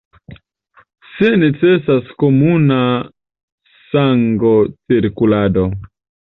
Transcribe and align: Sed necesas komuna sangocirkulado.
Sed 1.15 1.35
necesas 1.43 2.09
komuna 2.23 2.81
sangocirkulado. 3.93 5.71